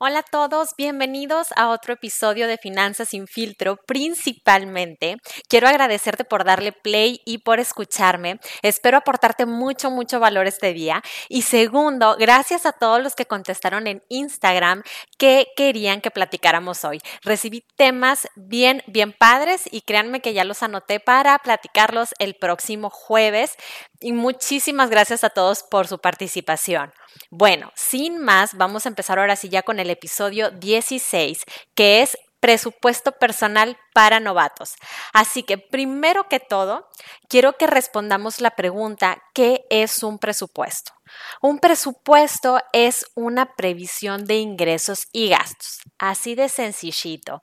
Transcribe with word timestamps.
Hola 0.00 0.20
a 0.20 0.22
todos, 0.22 0.76
bienvenidos 0.78 1.48
a 1.56 1.70
otro 1.70 1.94
episodio 1.94 2.46
de 2.46 2.56
Finanzas 2.56 3.08
sin 3.08 3.26
filtro. 3.26 3.80
Principalmente 3.84 5.16
quiero 5.48 5.66
agradecerte 5.66 6.22
por 6.22 6.44
darle 6.44 6.70
play 6.70 7.20
y 7.24 7.38
por 7.38 7.58
escucharme. 7.58 8.38
Espero 8.62 8.98
aportarte 8.98 9.44
mucho, 9.44 9.90
mucho 9.90 10.20
valor 10.20 10.46
este 10.46 10.72
día. 10.72 11.02
Y 11.28 11.42
segundo, 11.42 12.14
gracias 12.16 12.64
a 12.64 12.70
todos 12.70 13.02
los 13.02 13.16
que 13.16 13.26
contestaron 13.26 13.88
en 13.88 14.04
Instagram 14.08 14.84
que 15.18 15.48
querían 15.56 16.00
que 16.00 16.12
platicáramos 16.12 16.84
hoy. 16.84 17.00
Recibí 17.22 17.64
temas 17.74 18.28
bien, 18.36 18.84
bien 18.86 19.12
padres 19.12 19.64
y 19.68 19.80
créanme 19.80 20.20
que 20.20 20.32
ya 20.32 20.44
los 20.44 20.62
anoté 20.62 21.00
para 21.00 21.36
platicarlos 21.40 22.14
el 22.20 22.36
próximo 22.36 22.88
jueves. 22.88 23.56
Y 23.98 24.12
muchísimas 24.12 24.90
gracias 24.90 25.24
a 25.24 25.30
todos 25.30 25.64
por 25.64 25.88
su 25.88 25.98
participación. 25.98 26.92
Bueno, 27.30 27.72
sin 27.74 28.18
más, 28.18 28.56
vamos 28.56 28.86
a 28.86 28.88
empezar 28.88 29.18
ahora 29.18 29.34
sí 29.34 29.48
ya 29.48 29.62
con 29.62 29.80
el 29.80 29.87
episodio 29.90 30.50
16, 30.50 31.44
que 31.74 32.02
es 32.02 32.16
presupuesto 32.40 33.12
personal 33.12 33.76
para 33.94 34.20
novatos. 34.20 34.74
Así 35.12 35.42
que 35.42 35.58
primero 35.58 36.28
que 36.28 36.40
todo, 36.40 36.88
quiero 37.28 37.56
que 37.56 37.66
respondamos 37.66 38.40
la 38.40 38.52
pregunta, 38.52 39.22
¿qué 39.34 39.64
es 39.70 40.02
un 40.02 40.18
presupuesto? 40.18 40.92
Un 41.40 41.58
presupuesto 41.58 42.60
es 42.72 43.06
una 43.14 43.54
previsión 43.56 44.24
de 44.24 44.36
ingresos 44.36 45.08
y 45.12 45.30
gastos, 45.30 45.80
así 45.98 46.34
de 46.34 46.48
sencillito. 46.48 47.40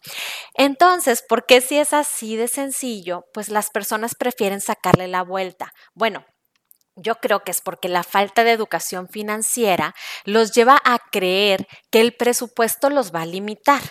Entonces, 0.54 1.24
¿por 1.28 1.46
qué 1.46 1.62
si 1.62 1.78
es 1.78 1.94
así 1.94 2.36
de 2.36 2.48
sencillo? 2.48 3.26
Pues 3.34 3.50
las 3.50 3.72
personas 3.72 4.16
prefieren 4.16 4.62
sacarle 4.62 5.08
la 5.08 5.24
vuelta. 5.24 5.74
Bueno, 5.94 6.26
yo 6.96 7.16
creo 7.16 7.44
que 7.44 7.52
es 7.52 7.62
porque 7.62 7.90
la 7.90 8.04
falta 8.04 8.44
de 8.44 8.52
educación 8.52 9.08
financiera 9.10 9.94
los 10.24 10.52
lleva 10.54 10.82
a 10.84 11.00
creer 11.12 11.68
que 11.92 12.02
el 12.02 12.14
presupuesto 12.14 12.90
los 12.90 13.14
va 13.14 13.22
a 13.22 13.26
limitar. 13.26 13.82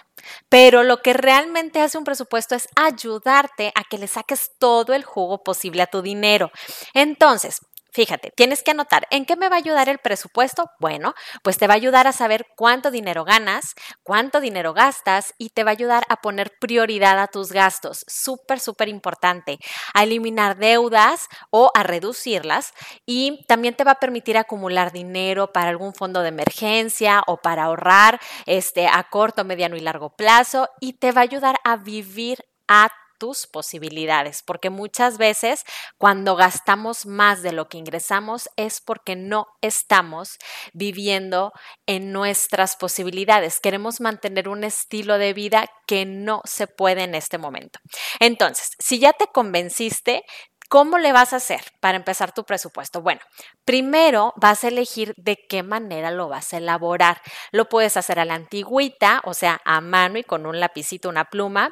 Pero 0.49 0.83
lo 0.83 1.03
que 1.03 1.13
realmente 1.13 1.81
hace 1.81 1.99
un 1.99 2.05
presupuesto 2.05 2.55
es 2.55 2.69
ayudarte 2.77 3.73
a 3.75 3.85
que 3.85 3.99
le 3.99 4.07
saques 4.07 4.53
todo 4.59 4.95
el 4.95 5.05
jugo 5.05 5.43
posible 5.43 5.83
a 5.83 5.87
tu 5.87 6.01
dinero. 6.01 6.51
Entonces, 6.95 7.61
Fíjate, 7.95 8.33
tienes 8.33 8.65
que 8.65 8.73
anotar 8.73 9.07
en 9.11 9.25
qué 9.25 9.37
me 9.37 9.49
va 9.49 9.55
a 9.55 9.61
ayudar 9.61 9.89
el 9.89 9.99
presupuesto. 9.99 10.69
Bueno, 10.81 11.15
pues 11.45 11.59
te 11.59 11.69
va 11.69 11.75
a 11.75 11.77
ayudar 11.77 12.09
a 12.09 12.13
saber 12.13 12.45
cuánto 12.57 12.91
dinero 12.91 13.25
ganas, 13.25 13.77
cuánto 14.03 14.41
dinero 14.41 14.75
gastas 14.75 15.33
y 15.39 15.51
te 15.51 15.63
va 15.63 15.71
a 15.71 15.79
ayudar 15.79 16.03
a 16.09 16.17
poner 16.17 16.59
prioridad 16.59 17.21
a 17.21 17.29
tus 17.29 17.53
gastos. 17.53 18.05
Súper, 18.09 18.59
súper 18.59 18.89
importante. 18.89 19.61
A 19.95 20.03
eliminar 20.03 20.57
deudas 20.57 21.29
o 21.51 21.71
a 21.73 21.85
reducirlas 21.85 22.73
y 23.07 23.45
también 23.47 23.77
te 23.77 23.85
va 23.85 23.93
a 23.93 24.01
permitir 24.01 24.39
acumular 24.39 24.91
dinero 24.91 25.53
para 25.53 25.71
algún 25.71 25.95
fondo 25.95 26.23
de 26.23 26.31
emergencia 26.31 27.23
o 27.29 27.37
para 27.37 27.63
ahorrar 27.63 28.21
este, 28.47 28.89
a 28.89 29.05
corto, 29.05 29.45
mediano 29.45 29.77
y 29.77 29.81
largo 29.81 30.17
plazo 30.17 30.69
y 30.81 30.95
te 30.95 31.13
va 31.13 31.21
a 31.21 31.25
ayudar 31.25 31.61
a 31.63 31.77
vivir 31.77 32.45
a 32.67 32.89
tus 33.19 33.47
posibilidades, 33.47 34.43
porque 34.43 34.71
muchas 34.71 35.19
veces 35.19 35.65
cuando 35.99 36.37
gastamos 36.37 37.07
más 37.07 37.43
de 37.43 37.53
lo 37.53 37.69
que 37.69 37.79
ingresamos 37.79 38.49
es 38.57 38.81
porque 38.81 39.17
no 39.17 39.47
estamos 39.61 40.39
viviendo 40.73 41.53
en 41.87 42.13
nuestras 42.13 42.77
posibilidades. 42.77 43.61
Queremos 43.61 44.01
mantener 44.01 44.49
un 44.49 44.65
estilo 44.65 45.19
de 45.19 45.33
vida 45.33 45.71
que 45.87 46.07
no 46.07 46.43
se 46.45 46.67
puede 46.67 47.05
en 47.05 47.15
este 47.15 47.39
momento. 47.39 47.79
Entonces, 48.21 48.71
si 48.79 48.99
ya 48.99 49.13
te 49.13 49.27
convenciste, 49.29 50.25
¿Cómo 50.69 50.99
le 50.99 51.13
vas 51.13 51.33
a 51.33 51.37
hacer 51.37 51.61
para 51.81 51.97
empezar 51.97 52.33
tu 52.33 52.45
presupuesto? 52.45 53.03
Bueno, 53.03 53.21
primero 53.65 54.33
vas 54.37 54.65
a 54.65 54.69
elegir 54.69 55.15
de 55.17 55.47
qué 55.47 55.63
manera 55.63 56.11
lo 56.11 56.29
vas 56.29 56.53
a 56.53 56.57
elaborar. 56.57 57.21
Lo 57.53 57.69
puedes 57.69 57.97
hacer 57.97 58.19
a 58.19 58.25
la 58.25 58.35
antigüita, 58.35 59.21
o 59.25 59.35
sea, 59.35 59.61
a 59.65 59.81
mano 59.81 60.19
y 60.19 60.25
con 60.25 60.47
un 60.47 60.59
lapicito, 60.59 61.09
una 61.09 61.27
pluma, 61.27 61.71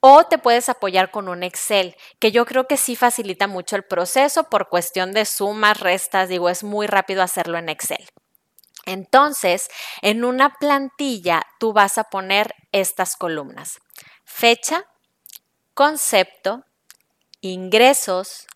o 0.00 0.24
te 0.24 0.38
puedes 0.38 0.68
apoyar 0.68 1.10
con 1.10 1.28
un 1.28 1.44
Excel, 1.44 1.96
que 2.18 2.32
yo 2.32 2.44
creo 2.44 2.66
que 2.66 2.76
sí 2.76 2.96
facilita 2.96 3.46
mucho 3.46 3.76
el 3.76 3.84
proceso 3.84 4.44
por 4.44 4.68
cuestión 4.68 5.12
de 5.12 5.24
sumas, 5.24 5.80
restas, 5.80 6.28
digo, 6.28 6.48
es 6.48 6.64
muy 6.64 6.86
rápido 6.86 7.22
hacerlo 7.22 7.58
en 7.58 7.68
Excel. 7.68 8.04
Entonces, 8.84 9.68
en 10.02 10.24
una 10.24 10.54
plantilla 10.54 11.42
tú 11.60 11.72
vas 11.72 11.98
a 11.98 12.04
poner 12.04 12.54
estas 12.72 13.16
columnas. 13.16 13.78
Fecha, 14.24 14.84
concepto, 15.74 16.64
ingresos, 17.42 18.46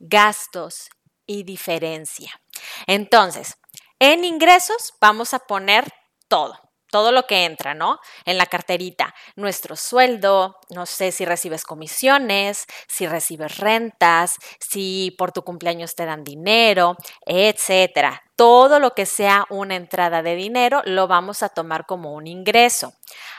gastos 0.00 0.90
y 1.26 1.44
diferencia. 1.44 2.40
Entonces, 2.86 3.56
en 4.00 4.24
ingresos 4.24 4.94
vamos 5.00 5.34
a 5.34 5.40
poner 5.40 5.92
todo, 6.26 6.58
todo 6.90 7.12
lo 7.12 7.26
que 7.26 7.44
entra, 7.44 7.74
¿no? 7.74 8.00
En 8.24 8.38
la 8.38 8.46
carterita, 8.46 9.14
nuestro 9.36 9.76
sueldo, 9.76 10.56
no 10.70 10.86
sé 10.86 11.12
si 11.12 11.24
recibes 11.24 11.64
comisiones, 11.64 12.66
si 12.88 13.06
recibes 13.06 13.58
rentas, 13.58 14.36
si 14.58 15.14
por 15.18 15.32
tu 15.32 15.42
cumpleaños 15.42 15.94
te 15.94 16.06
dan 16.06 16.24
dinero, 16.24 16.96
etcétera. 17.26 18.22
Todo 18.36 18.80
lo 18.80 18.94
que 18.94 19.04
sea 19.06 19.44
una 19.50 19.76
entrada 19.76 20.22
de 20.22 20.34
dinero 20.34 20.82
lo 20.86 21.06
vamos 21.06 21.42
a 21.42 21.50
tomar 21.50 21.84
como 21.84 22.14
un 22.14 22.26
ingreso. 22.26 22.94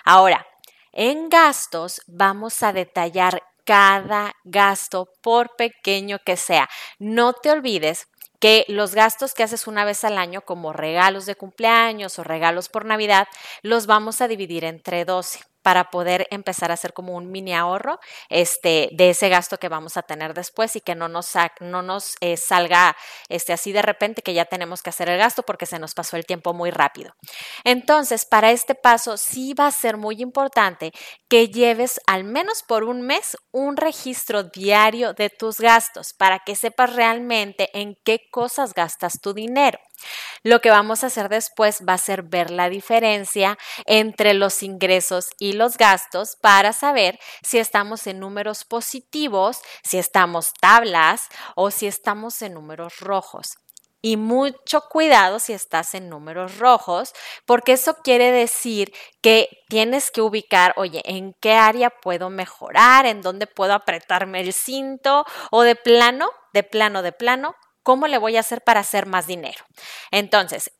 Ahora, 0.05 0.45
en 0.93 1.29
gastos 1.29 2.01
vamos 2.05 2.61
a 2.63 2.71
detallar 2.71 3.41
cada 3.65 4.33
gasto, 4.43 5.09
por 5.21 5.55
pequeño 5.55 6.19
que 6.25 6.37
sea. 6.37 6.69
No 6.99 7.33
te 7.33 7.51
olvides 7.51 8.07
que 8.39 8.65
los 8.67 8.95
gastos 8.95 9.33
que 9.33 9.43
haces 9.43 9.67
una 9.67 9.85
vez 9.85 10.03
al 10.03 10.17
año, 10.17 10.41
como 10.41 10.73
regalos 10.73 11.25
de 11.25 11.35
cumpleaños 11.35 12.17
o 12.19 12.23
regalos 12.23 12.69
por 12.69 12.85
Navidad, 12.85 13.27
los 13.61 13.85
vamos 13.85 14.21
a 14.21 14.27
dividir 14.27 14.65
entre 14.65 15.05
12 15.05 15.41
para 15.61 15.91
poder 15.91 16.27
empezar 16.31 16.71
a 16.71 16.75
hacer 16.75 16.93
como 16.93 17.15
un 17.15 17.31
mini 17.31 17.53
ahorro 17.53 17.99
este, 18.29 18.89
de 18.93 19.11
ese 19.11 19.29
gasto 19.29 19.57
que 19.57 19.69
vamos 19.69 19.97
a 19.97 20.03
tener 20.03 20.33
después 20.33 20.75
y 20.75 20.81
que 20.81 20.95
no 20.95 21.07
nos, 21.07 21.33
no 21.59 21.81
nos 21.81 22.15
eh, 22.21 22.37
salga 22.37 22.95
este, 23.29 23.53
así 23.53 23.71
de 23.71 23.81
repente 23.81 24.21
que 24.21 24.33
ya 24.33 24.45
tenemos 24.45 24.81
que 24.81 24.89
hacer 24.89 25.09
el 25.09 25.17
gasto 25.17 25.43
porque 25.43 25.65
se 25.65 25.79
nos 25.79 25.93
pasó 25.93 26.17
el 26.17 26.25
tiempo 26.25 26.53
muy 26.53 26.71
rápido. 26.71 27.15
Entonces, 27.63 28.25
para 28.25 28.51
este 28.51 28.75
paso 28.75 29.17
sí 29.17 29.53
va 29.53 29.67
a 29.67 29.71
ser 29.71 29.97
muy 29.97 30.21
importante 30.21 30.91
que 31.27 31.49
lleves 31.49 31.99
al 32.07 32.23
menos 32.23 32.63
por 32.63 32.83
un 32.83 33.01
mes 33.01 33.37
un 33.51 33.77
registro 33.77 34.43
diario 34.43 35.13
de 35.13 35.29
tus 35.29 35.59
gastos 35.59 36.13
para 36.13 36.39
que 36.39 36.55
sepas 36.55 36.95
realmente 36.95 37.69
en 37.73 37.97
qué 38.03 38.29
cosas 38.31 38.73
gastas 38.73 39.19
tu 39.21 39.33
dinero. 39.33 39.79
Lo 40.43 40.61
que 40.61 40.69
vamos 40.69 41.03
a 41.03 41.07
hacer 41.07 41.29
después 41.29 41.83
va 41.87 41.93
a 41.93 41.97
ser 41.97 42.23
ver 42.23 42.49
la 42.49 42.69
diferencia 42.69 43.57
entre 43.85 44.33
los 44.33 44.63
ingresos 44.63 45.29
y 45.37 45.50
los 45.53 45.77
gastos 45.77 46.35
para 46.35 46.73
saber 46.73 47.19
si 47.43 47.59
estamos 47.59 48.07
en 48.07 48.19
números 48.19 48.65
positivos, 48.65 49.61
si 49.83 49.97
estamos 49.97 50.53
tablas 50.59 51.27
o 51.55 51.71
si 51.71 51.87
estamos 51.87 52.41
en 52.41 52.53
números 52.53 52.99
rojos. 52.99 53.57
Y 54.03 54.17
mucho 54.17 54.81
cuidado 54.89 55.39
si 55.39 55.53
estás 55.53 55.93
en 55.93 56.09
números 56.09 56.57
rojos, 56.57 57.13
porque 57.45 57.73
eso 57.73 57.97
quiere 58.03 58.31
decir 58.31 58.91
que 59.21 59.47
tienes 59.69 60.09
que 60.09 60.21
ubicar, 60.21 60.73
oye, 60.75 61.03
en 61.05 61.33
qué 61.39 61.53
área 61.53 61.91
puedo 61.91 62.31
mejorar, 62.31 63.05
en 63.05 63.21
dónde 63.21 63.45
puedo 63.45 63.73
apretarme 63.73 64.41
el 64.41 64.53
cinto 64.53 65.23
o 65.51 65.61
de 65.61 65.75
plano, 65.75 66.31
de 66.51 66.63
plano, 66.63 67.03
de 67.03 67.11
plano, 67.11 67.55
¿Cómo 67.83 68.07
le 68.07 68.17
voy 68.17 68.37
a 68.37 68.41
hacer 68.41 68.61
para 68.63 68.81
hacer 68.81 69.05
más 69.05 69.27
dinero? 69.27 69.65
Entonces, 70.11 70.71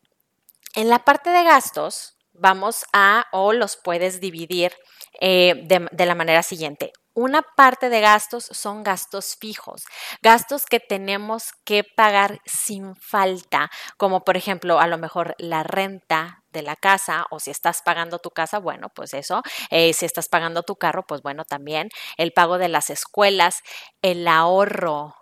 en 0.74 0.88
la 0.88 1.00
parte 1.00 1.30
de 1.30 1.42
gastos, 1.42 2.11
vamos 2.32 2.84
a, 2.92 3.26
o 3.32 3.52
los 3.52 3.76
puedes 3.76 4.20
dividir 4.20 4.72
eh, 5.20 5.54
de, 5.64 6.06
la 6.06 6.14
manera 6.14 6.42
siguiente. 6.42 6.92
Una 7.14 7.42
parte 7.42 7.90
de 7.90 8.00
gastos 8.00 8.48
son 8.50 8.82
gastos 8.82 9.36
fijos, 9.38 9.84
gastos 10.22 10.64
que 10.64 10.80
tenemos 10.80 11.50
que 11.64 11.84
pagar 11.84 12.40
sin 12.46 12.96
falta, 12.96 13.70
como 13.98 14.24
por 14.24 14.38
ejemplo 14.38 14.80
a 14.80 14.86
lo 14.86 14.96
mejor 14.96 15.34
la 15.38 15.62
renta 15.62 16.42
de 16.50 16.62
la 16.62 16.74
casa 16.74 17.26
o 17.30 17.38
si 17.38 17.50
estás 17.50 17.82
pagando 17.84 18.18
tu 18.18 18.30
casa, 18.30 18.58
bueno, 18.58 18.88
pues 18.94 19.12
eso, 19.12 19.42
eh, 19.70 19.92
si 19.92 20.06
estás 20.06 20.28
pagando 20.28 20.62
tu 20.62 20.76
carro, 20.76 21.04
pues 21.06 21.20
bueno, 21.20 21.44
también 21.44 21.90
el 22.16 22.32
pago 22.32 22.56
de 22.56 22.68
las 22.68 22.88
escuelas, 22.88 23.60
el 24.00 24.26
ahorro, 24.26 25.14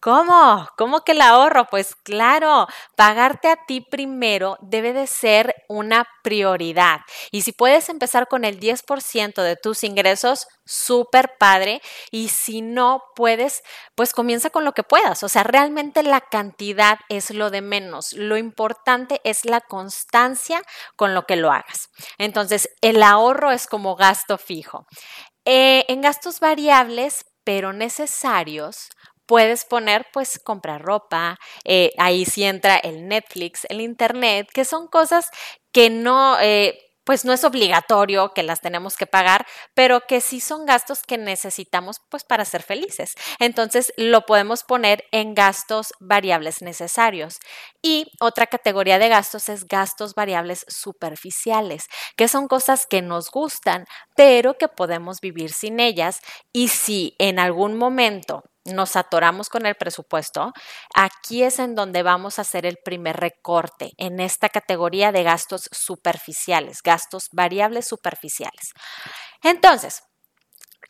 ¿Cómo? 0.00 0.66
¿Cómo 0.78 1.02
que 1.04 1.12
el 1.12 1.20
ahorro? 1.20 1.66
Pues 1.66 1.94
claro, 1.94 2.66
pagarte 2.96 3.48
a 3.48 3.66
ti 3.66 3.82
primero 3.82 4.56
debe 4.62 4.94
de 4.94 5.06
ser 5.06 5.54
una 5.68 6.08
prioridad. 6.22 7.00
Y 7.30 7.42
si 7.42 7.52
puedes 7.52 7.90
empezar 7.90 8.26
con 8.26 8.46
el 8.46 8.58
10% 8.58 9.42
de 9.42 9.56
tus 9.56 9.84
ingresos, 9.84 10.46
súper 10.64 11.32
padre. 11.38 11.82
Y 12.10 12.28
si 12.28 12.62
no 12.62 13.02
puedes, 13.14 13.62
pues 13.94 14.14
comienza 14.14 14.48
con 14.48 14.64
lo 14.64 14.72
que 14.72 14.84
puedas. 14.84 15.22
O 15.22 15.28
sea, 15.28 15.42
realmente 15.42 16.02
la 16.02 16.22
cantidad 16.22 16.98
es 17.10 17.30
lo 17.30 17.50
de 17.50 17.60
menos. 17.60 18.14
Lo 18.14 18.38
importante 18.38 19.20
es 19.24 19.44
la 19.44 19.60
constancia 19.60 20.62
con 20.96 21.12
lo 21.12 21.26
que 21.26 21.36
lo 21.36 21.52
hagas. 21.52 21.90
Entonces, 22.16 22.70
el 22.80 23.02
ahorro 23.02 23.50
es 23.50 23.66
como 23.66 23.96
gasto 23.96 24.38
fijo. 24.38 24.86
Eh, 25.44 25.84
en 25.88 26.00
gastos 26.00 26.40
variables, 26.40 27.26
pero 27.44 27.72
necesarios, 27.72 28.90
puedes 29.30 29.64
poner, 29.64 30.08
pues, 30.12 30.40
comprar 30.40 30.82
ropa, 30.82 31.38
eh, 31.64 31.92
ahí 31.98 32.24
sí 32.24 32.42
entra 32.42 32.74
el 32.78 33.06
Netflix, 33.06 33.64
el 33.68 33.80
Internet, 33.80 34.48
que 34.52 34.64
son 34.64 34.88
cosas 34.88 35.30
que 35.70 35.88
no, 35.88 36.36
eh, 36.40 36.76
pues 37.04 37.24
no 37.24 37.32
es 37.32 37.44
obligatorio 37.44 38.34
que 38.34 38.42
las 38.42 38.60
tenemos 38.60 38.96
que 38.96 39.06
pagar, 39.06 39.46
pero 39.72 40.00
que 40.08 40.20
sí 40.20 40.40
son 40.40 40.66
gastos 40.66 41.02
que 41.02 41.16
necesitamos 41.16 42.00
pues 42.08 42.24
para 42.24 42.44
ser 42.44 42.64
felices. 42.64 43.14
Entonces 43.38 43.92
lo 43.96 44.26
podemos 44.26 44.64
poner 44.64 45.04
en 45.12 45.34
gastos 45.34 45.92
variables 46.00 46.60
necesarios. 46.60 47.38
Y 47.82 48.06
otra 48.18 48.48
categoría 48.48 48.98
de 48.98 49.08
gastos 49.08 49.48
es 49.48 49.68
gastos 49.68 50.14
variables 50.14 50.66
superficiales, 50.66 51.84
que 52.16 52.26
son 52.26 52.48
cosas 52.48 52.84
que 52.84 53.00
nos 53.00 53.30
gustan, 53.30 53.84
pero 54.16 54.58
que 54.58 54.66
podemos 54.66 55.20
vivir 55.20 55.52
sin 55.52 55.78
ellas. 55.78 56.18
Y 56.52 56.66
si 56.66 57.14
en 57.20 57.38
algún 57.38 57.76
momento 57.76 58.42
nos 58.64 58.96
atoramos 58.96 59.48
con 59.48 59.66
el 59.66 59.74
presupuesto, 59.74 60.52
aquí 60.94 61.42
es 61.42 61.58
en 61.58 61.74
donde 61.74 62.02
vamos 62.02 62.38
a 62.38 62.42
hacer 62.42 62.66
el 62.66 62.76
primer 62.84 63.16
recorte 63.16 63.92
en 63.96 64.20
esta 64.20 64.48
categoría 64.48 65.12
de 65.12 65.22
gastos 65.22 65.68
superficiales, 65.72 66.82
gastos 66.82 67.28
variables 67.32 67.86
superficiales. 67.88 68.72
Entonces, 69.42 70.02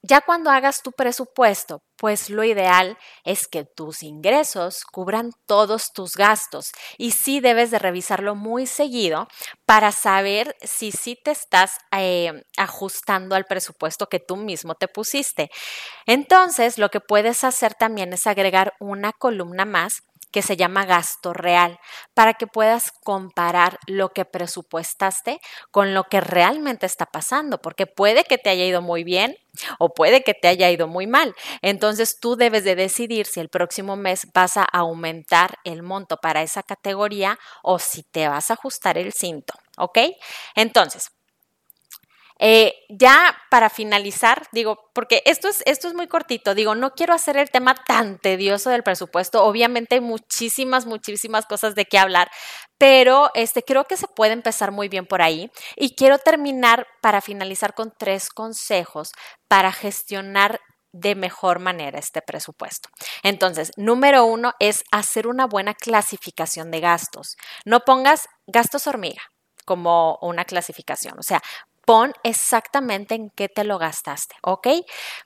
ya 0.03 0.23
cuando 0.23 0.51
hagas 0.51 0.83
tu 0.83 0.93
presupuesto, 0.93 1.83
pues 1.97 2.31
lo 2.31 2.43
ideal 2.43 2.97
es 3.25 3.47
que 3.47 3.65
tus 3.65 4.03
ingresos 4.03 4.85
cubran 4.85 5.33
todos 5.47 5.93
tus 5.93 6.17
gastos 6.17 6.73
y 6.97 7.11
sí 7.11 7.41
debes 7.41 7.71
de 7.71 7.79
revisarlo 7.79 8.35
muy 8.35 8.67
seguido 8.67 9.29
para 9.67 9.93
saber 9.93 10.57
si 10.63 10.93
sí 10.93 11.19
te 11.23 11.31
estás 11.33 11.77
eh, 11.97 12.33
ajustando 12.57 13.35
al 13.35 13.45
presupuesto 13.45 14.07
que 14.09 14.21
tú 14.21 14.37
mismo 14.37 14.75
te 14.75 14.89
pusiste. 14.89 15.51
Entonces, 16.07 16.79
lo 16.79 16.89
que 16.89 17.01
puedes 17.01 17.45
hacer 17.45 17.75
también 17.75 18.13
es 18.15 18.27
agregar 18.27 18.73
una 18.81 19.13
columna 19.13 19.67
más 19.67 20.03
que 20.31 20.43
se 20.43 20.57
llama 20.57 20.85
gasto 20.85 21.33
real, 21.33 21.79
para 22.15 22.35
que 22.35 22.47
puedas 22.47 22.93
comparar 23.05 23.79
lo 23.87 24.11
que 24.11 24.25
presupuestaste 24.25 25.41
con 25.71 25.95
lo 25.95 26.05
que 26.05 26.21
realmente 26.21 26.87
está 26.87 27.07
pasando, 27.07 27.59
porque 27.59 27.87
puede 27.87 28.25
que 28.25 28.39
te 28.39 28.51
haya 28.51 28.65
ido 28.65 28.83
muy 28.83 29.05
bien 29.05 29.37
o 29.79 29.93
puede 29.93 30.23
que 30.23 30.35
te 30.35 30.49
haya 30.49 30.71
ido 30.71 30.87
muy 30.87 31.07
mal. 31.07 31.35
Entonces 31.63 32.19
tú 32.21 32.37
debes 32.37 32.65
de 32.65 32.77
decidir 32.77 33.27
si 33.27 33.41
el 33.41 33.49
próximo 33.49 33.97
mes 33.97 34.27
vas 34.35 34.57
a 34.57 34.65
aumentar 34.65 35.59
el 35.65 35.83
monto 35.83 36.17
para 36.19 36.43
esa 36.43 36.63
categoría 36.63 37.39
o 37.63 37.79
si 37.79 38.03
te 38.03 38.29
vas 38.29 38.51
a 38.51 38.55
ajustar 38.55 38.99
el 38.99 39.13
cinto, 39.13 39.55
¿ok? 39.77 39.99
Entonces, 40.55 41.11
eh, 42.43 42.75
ya 42.89 43.37
para 43.51 43.69
finalizar, 43.69 44.49
digo, 44.51 44.91
porque 44.95 45.23
esto 45.27 45.47
es, 45.47 45.63
esto 45.67 45.89
es 45.89 45.95
muy 45.95 46.09
cortito, 46.09 46.55
digo, 46.55 46.75
no 46.75 46.95
quiero 46.95 47.13
hacer 47.13 47.37
el 47.37 47.51
tema 47.51 47.75
tan 47.75 48.19
tedioso 48.19 48.71
del 48.71 48.83
presupuesto, 48.83 49.45
obviamente 49.45 49.97
hay 49.97 50.01
muchísimas, 50.01 50.87
muchísimas 50.87 51.45
cosas 51.45 51.75
de 51.75 51.85
qué 51.85 51.99
hablar, 51.99 52.31
pero 52.79 53.31
este, 53.35 53.63
creo 53.63 53.85
que 53.85 53.99
se 53.99 54.09
puede 54.09 54.33
empezar 54.33 54.73
muy 54.73 54.89
bien 54.89 55.05
por 55.05 55.21
ahí 55.21 55.51
y 55.77 55.95
quiero 55.95 56.19
terminar 56.19 56.87
para 57.03 57.21
finalizar 57.21 57.75
con 57.75 57.93
tres 57.99 58.31
consejos 58.31 59.13
para 59.47 59.71
gestionar 59.71 60.61
de 60.93 61.15
mejor 61.15 61.59
manera 61.59 61.99
este 61.99 62.23
presupuesto. 62.23 62.89
Entonces, 63.23 63.71
número 63.77 64.25
uno 64.25 64.55
es 64.59 64.83
hacer 64.91 65.27
una 65.27 65.47
buena 65.47 65.75
clasificación 65.75 66.71
de 66.71 66.81
gastos. 66.81 67.37
No 67.65 67.81
pongas 67.81 68.29
gastos 68.47 68.87
hormiga 68.87 69.23
como 69.65 70.19
una 70.21 70.45
clasificación. 70.45 71.19
O 71.19 71.23
sea, 71.23 71.41
pon 71.91 72.13
exactamente 72.23 73.17
en 73.17 73.31
qué 73.31 73.49
te 73.49 73.65
lo 73.65 73.77
gastaste, 73.77 74.37
¿ok? 74.43 74.69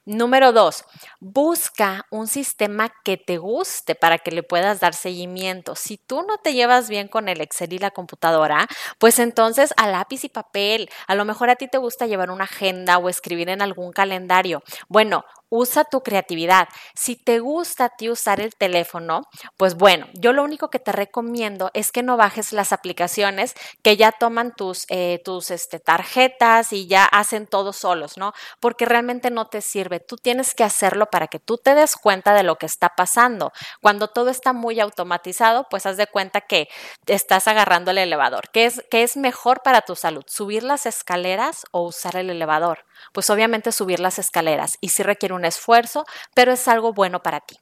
Número 0.07 0.51
dos, 0.51 0.87
busca 1.21 2.07
un 2.11 2.27
sistema 2.27 2.91
que 3.05 3.19
te 3.19 3.37
guste 3.37 3.95
para 3.95 4.17
que 4.17 4.31
le 4.31 4.43
puedas 4.43 4.81
dar 4.81 4.95
seguimiento. 4.95 5.75
Si 5.75 5.99
tú 5.99 6.23
no 6.23 6.39
te 6.39 6.55
llevas 6.55 6.89
bien 6.89 7.09
con 7.09 7.29
el 7.29 7.43
Excel 7.43 7.75
y 7.75 7.79
la 7.79 7.91
computadora, 7.91 8.67
pues 8.99 9.19
entonces 9.19 9.75
a 9.77 9.89
lápiz 9.89 10.25
y 10.25 10.31
papel. 10.31 10.89
A 11.07 11.15
lo 11.15 11.27
mejor 11.27 11.51
a 11.51 11.57
ti 11.57 11.69
te 11.69 11.77
gusta 11.77 12.07
llevar 12.07 12.31
una 12.31 12.45
agenda 12.45 12.97
o 12.97 13.11
escribir 13.11 13.51
en 13.51 13.61
algún 13.61 13.93
calendario. 13.93 14.63
Bueno, 14.89 15.27
usa 15.55 15.85
tu 15.85 16.03
creatividad. 16.03 16.69
Si 16.97 17.15
te 17.15 17.39
gusta 17.39 17.85
a 17.85 17.89
ti 17.91 18.11
usar 18.11 18.41
el 18.41 18.57
teléfono, 18.57 19.29
pues 19.57 19.77
bueno, 19.77 20.09
yo 20.15 20.33
lo 20.33 20.43
único 20.43 20.69
que 20.69 20.81
te 20.81 20.91
recomiendo 20.91 21.71
es 21.75 21.93
que 21.93 22.03
no 22.03 22.17
bajes 22.17 22.53
las 22.53 22.73
aplicaciones 22.73 23.55
que 23.83 23.97
ya 23.97 24.11
toman 24.11 24.53
tus, 24.57 24.85
eh, 24.89 25.23
tus 25.25 25.53
este, 25.53 25.79
tarjetas 25.79 26.73
y 26.73 26.89
ya 26.89 27.05
hacen 27.05 27.47
todo 27.47 27.73
solos, 27.73 28.19
¿no? 28.19 28.33
Porque 28.59 28.85
realmente 28.85 29.31
no 29.31 29.47
te 29.47 29.61
sirve. 29.61 30.01
Tú 30.01 30.17
tienes 30.17 30.55
que 30.55 30.65
hacerlo 30.65 31.07
para 31.07 31.29
que 31.29 31.39
tú 31.39 31.57
te 31.57 31.77
des 31.77 31.95
cuenta 31.95 32.35
de 32.35 32.43
lo 32.43 32.57
que 32.57 32.67
está 32.67 32.97
pasando. 32.97 33.53
Cuando 33.81 34.09
todo 34.09 34.31
está 34.31 34.53
muy 34.53 34.81
automatizado, 34.81 35.69
pues 35.71 35.87
haz 35.87 35.97
de 35.97 36.09
cuenta 36.09 36.41
que 36.41 36.69
estás 37.07 37.47
agarrando 37.47 37.93
el 37.93 37.99
elevador. 37.99 38.51
¿Qué 38.51 38.67
es, 38.67 38.83
qué 38.91 39.05
es 39.05 39.17
mejor 39.17 39.63
para 39.63 39.83
tu 39.83 39.95
salud? 39.95 40.25
¿Subir 40.27 40.65
las 40.65 40.85
escaleras 40.87 41.65
o 41.71 41.83
usar 41.83 42.17
el 42.17 42.31
elevador? 42.31 42.87
Pues 43.13 43.31
obviamente 43.31 43.71
subir 43.73 44.01
las 44.01 44.19
escaleras 44.19 44.79
y 44.81 44.89
si 44.89 45.03
requiere 45.03 45.35
un 45.35 45.44
esfuerzo, 45.45 46.05
pero 46.35 46.53
es 46.53 46.69
algo 46.69 46.93
bueno 46.93 47.23
para 47.23 47.41
ti. 47.41 47.59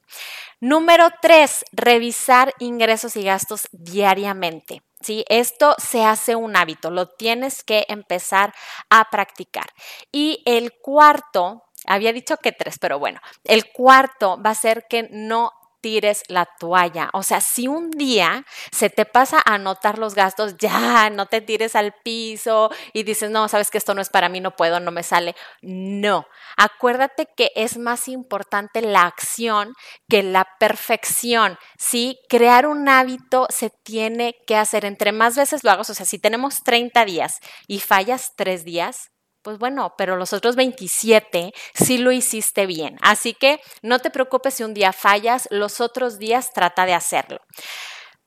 Número 0.60 1.08
tres, 1.20 1.64
revisar 1.72 2.54
ingresos 2.58 3.16
y 3.16 3.24
gastos 3.24 3.68
diariamente. 3.72 4.82
¿sí? 5.00 5.24
Esto 5.28 5.74
se 5.78 6.04
hace 6.04 6.36
un 6.36 6.56
hábito, 6.56 6.90
lo 6.90 7.08
tienes 7.08 7.62
que 7.64 7.84
empezar 7.88 8.54
a 8.88 9.10
practicar. 9.10 9.66
Y 10.12 10.42
el 10.46 10.72
cuarto, 10.80 11.64
había 11.86 12.12
dicho 12.12 12.36
que 12.36 12.52
tres, 12.52 12.78
pero 12.78 12.98
bueno, 12.98 13.20
el 13.44 13.72
cuarto 13.72 14.40
va 14.40 14.50
a 14.50 14.54
ser 14.54 14.86
que 14.88 15.08
no 15.10 15.52
tires 15.82 16.22
la 16.28 16.46
toalla. 16.58 17.10
O 17.12 17.22
sea, 17.22 17.40
si 17.42 17.68
un 17.68 17.90
día 17.90 18.46
se 18.70 18.88
te 18.88 19.04
pasa 19.04 19.42
a 19.44 19.54
anotar 19.54 19.98
los 19.98 20.14
gastos, 20.14 20.56
ya 20.58 21.10
no 21.10 21.26
te 21.26 21.40
tires 21.42 21.76
al 21.76 21.92
piso 22.02 22.70
y 22.94 23.02
dices, 23.02 23.30
no, 23.30 23.48
sabes 23.48 23.70
que 23.70 23.78
esto 23.78 23.94
no 23.94 24.00
es 24.00 24.08
para 24.08 24.28
mí, 24.30 24.40
no 24.40 24.56
puedo, 24.56 24.80
no 24.80 24.90
me 24.90 25.02
sale. 25.02 25.34
No, 25.60 26.26
acuérdate 26.56 27.28
que 27.36 27.50
es 27.54 27.76
más 27.76 28.08
importante 28.08 28.80
la 28.80 29.02
acción 29.02 29.74
que 30.08 30.22
la 30.22 30.46
perfección. 30.58 31.58
Sí, 31.78 32.18
crear 32.28 32.66
un 32.66 32.88
hábito 32.88 33.46
se 33.50 33.70
tiene 33.82 34.36
que 34.46 34.56
hacer. 34.56 34.84
Entre 34.84 35.12
más 35.12 35.36
veces 35.36 35.64
lo 35.64 35.70
hagas, 35.70 35.90
o 35.90 35.94
sea, 35.94 36.06
si 36.06 36.18
tenemos 36.18 36.62
30 36.64 37.04
días 37.04 37.40
y 37.66 37.80
fallas 37.80 38.32
tres 38.36 38.64
días, 38.64 39.11
pues 39.42 39.58
bueno, 39.58 39.94
pero 39.98 40.16
los 40.16 40.32
otros 40.32 40.56
27 40.56 41.52
sí 41.74 41.98
lo 41.98 42.12
hiciste 42.12 42.66
bien. 42.66 42.96
Así 43.02 43.34
que 43.34 43.60
no 43.82 43.98
te 43.98 44.10
preocupes 44.10 44.54
si 44.54 44.64
un 44.64 44.74
día 44.74 44.92
fallas, 44.92 45.48
los 45.50 45.80
otros 45.80 46.18
días 46.18 46.52
trata 46.52 46.86
de 46.86 46.94
hacerlo. 46.94 47.40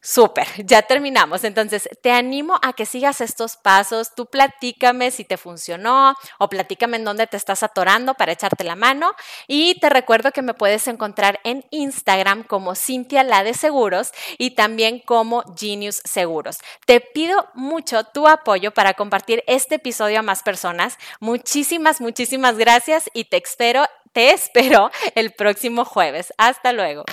Súper, 0.07 0.45
ya 0.63 0.83
terminamos. 0.83 1.43
Entonces, 1.43 1.89
te 2.03 2.11
animo 2.11 2.59
a 2.61 2.73
que 2.73 2.85
sigas 2.85 3.21
estos 3.21 3.57
pasos. 3.57 4.13
Tú 4.13 4.27
platícame 4.27 5.09
si 5.09 5.25
te 5.25 5.35
funcionó 5.35 6.13
o 6.37 6.47
platícame 6.47 6.97
en 6.97 7.05
dónde 7.05 7.25
te 7.25 7.37
estás 7.37 7.63
atorando 7.63 8.13
para 8.13 8.31
echarte 8.31 8.63
la 8.63 8.75
mano. 8.75 9.15
Y 9.47 9.79
te 9.79 9.89
recuerdo 9.89 10.31
que 10.31 10.43
me 10.43 10.53
puedes 10.53 10.87
encontrar 10.87 11.39
en 11.43 11.65
Instagram 11.71 12.43
como 12.43 12.75
Cintia 12.75 13.23
La 13.23 13.43
de 13.43 13.55
Seguros 13.55 14.11
y 14.37 14.51
también 14.51 14.99
como 14.99 15.43
Genius 15.57 16.03
Seguros. 16.05 16.59
Te 16.85 17.01
pido 17.01 17.47
mucho 17.55 18.03
tu 18.03 18.27
apoyo 18.27 18.75
para 18.75 18.93
compartir 18.93 19.43
este 19.47 19.75
episodio 19.75 20.19
a 20.19 20.21
más 20.21 20.43
personas. 20.43 20.99
Muchísimas, 21.19 21.99
muchísimas 21.99 22.59
gracias 22.59 23.09
y 23.15 23.23
te 23.23 23.37
espero, 23.37 23.87
te 24.13 24.33
espero 24.33 24.91
el 25.15 25.31
próximo 25.31 25.83
jueves. 25.83 26.31
Hasta 26.37 26.73
luego. 26.73 27.05